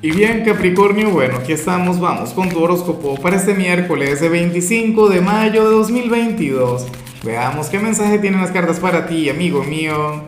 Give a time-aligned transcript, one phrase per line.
[0.00, 5.08] Y bien, Capricornio, bueno, aquí estamos, vamos con tu horóscopo para este miércoles de 25
[5.08, 6.86] de mayo de 2022.
[7.24, 10.22] Veamos qué mensaje tienen las cartas para ti, amigo mío.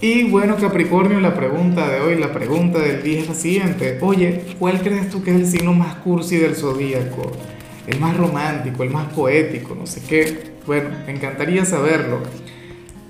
[0.00, 3.98] Y bueno, Capricornio, la pregunta de hoy, la pregunta del día es la siguiente.
[4.00, 7.32] Oye, ¿cuál crees tú que es el signo más cursi del zodíaco?
[7.88, 10.52] El más romántico, el más poético, no sé qué.
[10.68, 12.20] Bueno, me encantaría saberlo.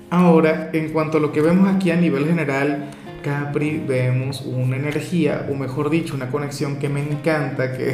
[0.09, 2.89] Ahora, en cuanto a lo que vemos aquí a nivel general,
[3.21, 7.93] Capri vemos una energía, o mejor dicho, una conexión que me encanta, que,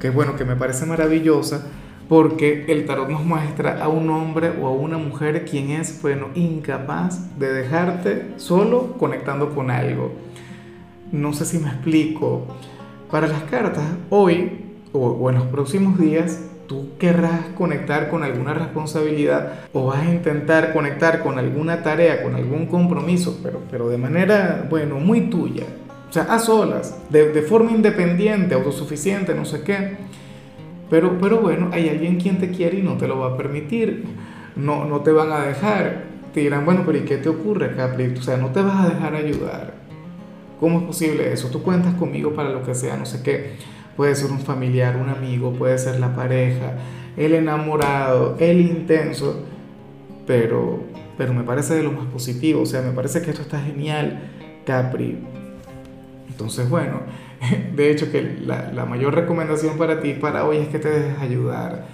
[0.00, 1.66] que bueno, que me parece maravillosa,
[2.08, 6.28] porque el tarot nos muestra a un hombre o a una mujer quien es, bueno,
[6.34, 10.12] incapaz de dejarte solo conectando con algo.
[11.12, 12.46] No sé si me explico.
[13.10, 18.54] Para las cartas, hoy o, o en los próximos días, tú querrás conectar con alguna
[18.54, 23.96] responsabilidad o vas a intentar conectar con alguna tarea, con algún compromiso, pero, pero de
[23.96, 25.64] manera, bueno, muy tuya.
[26.08, 29.96] O sea, a solas, de, de forma independiente, autosuficiente, no sé qué.
[30.90, 34.04] Pero, pero bueno, hay alguien quien te quiere y no te lo va a permitir.
[34.54, 36.04] No, no te van a dejar.
[36.32, 38.14] Te dirán, bueno, pero ¿y qué te ocurre, Capri?
[38.18, 39.74] O sea, no te vas a dejar ayudar.
[40.60, 41.48] ¿Cómo es posible eso?
[41.48, 45.08] Tú cuentas conmigo para lo que sea, no sé qué puede ser un familiar, un
[45.08, 46.74] amigo, puede ser la pareja,
[47.16, 49.44] el enamorado, el intenso,
[50.24, 50.84] pero,
[51.16, 54.20] pero me parece de lo más positivo, o sea, me parece que esto está genial,
[54.64, 55.18] Capri.
[56.28, 57.00] Entonces, bueno,
[57.74, 61.18] de hecho que la, la mayor recomendación para ti, para hoy, es que te dejes
[61.18, 61.86] ayudar.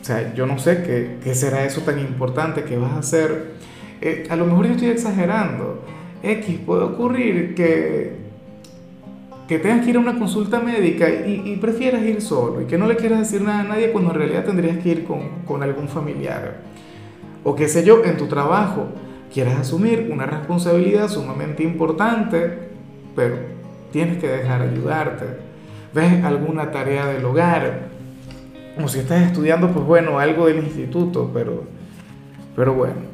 [0.00, 3.52] O sea, yo no sé qué, qué será eso tan importante que vas a hacer.
[4.00, 5.84] Eh, a lo mejor yo estoy exagerando.
[6.24, 8.21] X puede ocurrir que,
[9.52, 12.86] que tengas que ir a una consulta médica y, prefieras ir solo y que no
[12.86, 15.88] le quieras decir nada a nadie cuando en realidad tendrías que ir con, con algún
[15.88, 16.62] familiar.
[17.44, 18.86] O qué sé yo, en tu trabajo
[19.30, 22.70] quieras asumir una responsabilidad sumamente importante,
[23.14, 23.36] pero
[23.90, 25.26] tienes que dejar ayudarte.
[25.92, 27.88] ¿Ves alguna tarea del hogar?
[28.82, 31.64] O si estás estudiando, pues bueno, algo del instituto, pero,
[32.56, 33.12] pero bueno.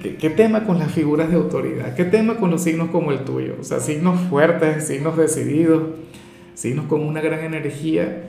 [0.00, 1.94] ¿Qué, tema con las figuras de autoridad?
[1.94, 3.56] ¿Qué tema con los signos como el tuyo?
[3.60, 5.82] O sea, signos fuertes, signos decididos,
[6.54, 8.22] signos con una gran energía.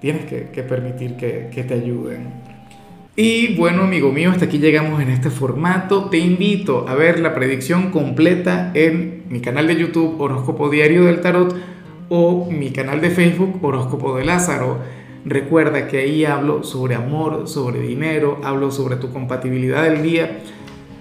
[0.00, 2.28] Tienes que, que permitir que, que te ayuden.
[3.16, 6.08] Y bueno, amigo mío, hasta aquí llegamos en este formato.
[6.08, 11.20] Te invito a ver la predicción completa en mi canal de YouTube Horóscopo Diario del
[11.20, 11.52] Tarot
[12.08, 14.78] o mi canal de Facebook Horóscopo de Lázaro.
[15.24, 20.42] Recuerda que ahí hablo sobre amor, sobre dinero, hablo sobre tu compatibilidad del día